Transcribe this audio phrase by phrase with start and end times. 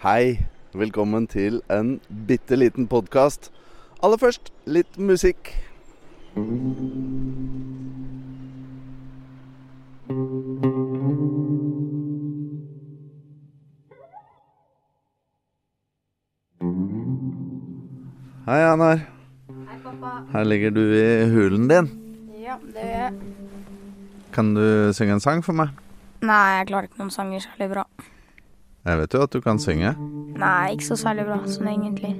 [0.00, 3.50] Hei, velkommen til en bitte liten podkast.
[4.00, 5.50] Aller først litt musikk.
[18.46, 18.96] Hei, Anar.
[18.96, 20.14] Hei, pappa.
[20.32, 21.90] Her ligger du i hulen din.
[22.40, 23.12] Ja, det gjør jeg.
[24.32, 24.64] Kan du
[24.96, 25.76] synge en sang for meg?
[26.24, 27.84] Nei, jeg klarer ikke noen sanger særlig bra.
[28.84, 29.92] Jeg vet jo at du kan synge.
[30.40, 32.14] Nei, ikke så særlig bra, sånn egentlig.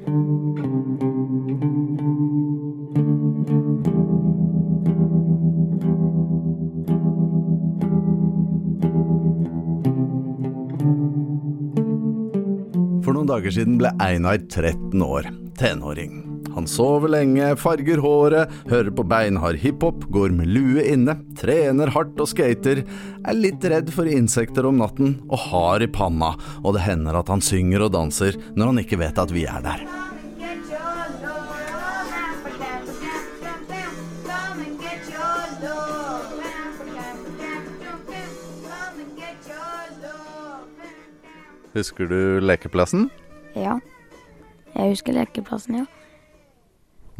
[13.01, 16.30] For noen dager siden ble Einar 13 år, tenåring.
[16.55, 22.19] Han sover lenge, farger håret, hører på beinhard hiphop, går med lue inne, trener hardt
[22.21, 22.83] og skater,
[23.21, 27.31] er litt redd for insekter om natten og hard i panna, og det hender at
[27.33, 29.85] han synger og danser når han ikke vet at vi er der.
[41.71, 43.07] Husker du lekeplassen?
[43.55, 43.79] Ja.
[44.75, 46.00] Jeg husker lekeplassen, ja.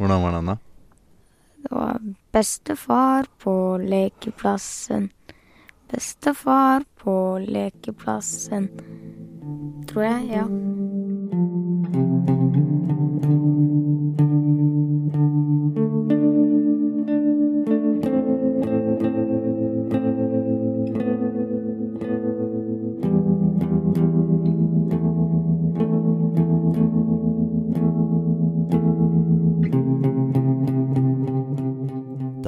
[0.01, 0.57] Hvordan var den da?
[1.61, 1.99] Det var
[2.31, 5.11] bestefar på lekeplassen.
[5.91, 8.69] Bestefar på lekeplassen.
[9.87, 10.45] Tror jeg, ja.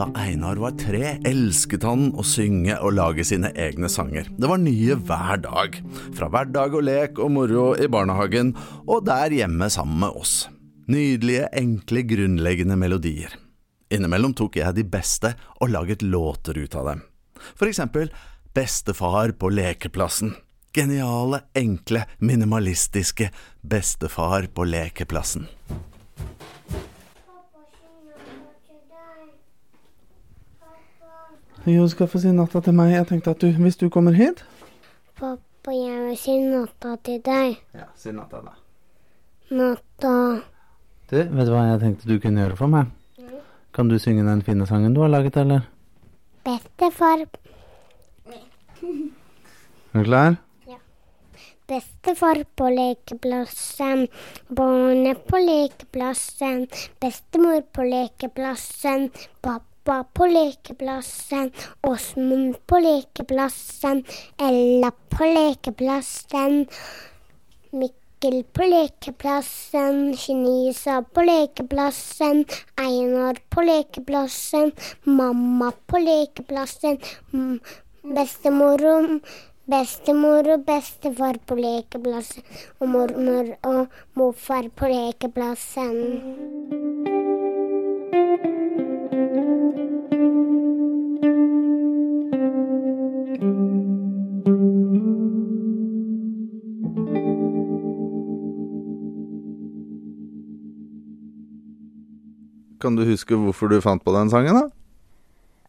[0.04, 4.26] Da Einar var tre, elsket han å synge og lage sine egne sanger.
[4.36, 5.78] Det var nye hver dag.
[6.18, 8.50] Fra hverdag og lek og moro i barnehagen,
[8.84, 10.34] og der hjemme sammen med oss.
[10.92, 13.38] Nydelige, enkle, grunnleggende melodier.
[13.96, 17.08] Innimellom tok jeg de beste og laget låter ut av dem.
[17.56, 18.12] For eksempel
[18.52, 20.36] Bestefar på lekeplassen.
[20.76, 23.32] Geniale, enkle, minimalistiske
[23.62, 25.48] Bestefar på lekeplassen.
[31.66, 32.92] Jo, skal få si natta til meg.
[32.92, 34.44] Jeg tenkte at du, hvis du kommer hit
[35.16, 37.56] Pappa, jeg vil si natta til deg.
[37.72, 38.58] Ja, si natta, da.
[39.54, 40.16] Natta.
[41.08, 42.92] Du, vet du hva jeg tenkte du kunne gjøre for meg?
[43.74, 45.70] Kan du synge den fine sangen du har laget, eller?
[46.44, 47.24] Bestefar.
[48.84, 50.36] Er du klar?
[51.70, 54.08] Bestefar på lekeplassen.
[54.52, 56.68] Barnet på lekeplassen.
[57.00, 59.08] Bestemor på lekeplassen.
[59.42, 61.52] Pappa på lekeplassen.
[61.82, 64.04] Åsmund på lekeplassen.
[64.38, 66.68] Ella på lekeplassen.
[67.72, 70.18] Mikkel på lekeplassen.
[70.18, 72.46] Kinisa på lekeplassen.
[72.76, 74.72] Einar på lekeplassen.
[75.04, 77.00] Mamma på lekeplassen.
[78.04, 79.20] Bestemor og
[79.72, 82.44] Bestemor og bestefar på lekeplassen.
[82.80, 86.93] Og mormor og morfar på lekeplassen.
[102.84, 104.66] Kan du huske hvorfor du fant på den sangen, da?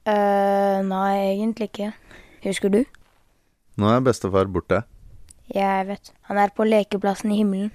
[0.05, 1.93] Uh, nei, egentlig ikke.
[2.43, 2.81] Husker du?
[3.79, 4.83] Nå er bestefar borte.
[5.55, 6.11] Jeg vet.
[6.27, 7.71] Han er på lekeplassen i himmelen.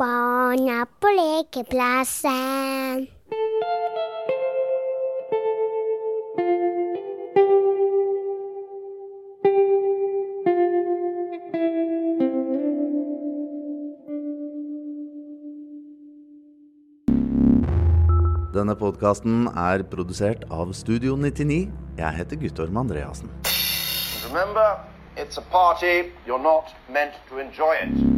[0.00, 3.13] Barn er på lekeplassen.
[18.54, 21.72] Denne podkasten er produsert av Studio 99.
[21.98, 23.32] Jeg heter Guttorm Andreassen.
[24.28, 24.78] Remember,
[25.16, 26.12] it's a party.
[26.24, 28.13] You're not meant to enjoy it.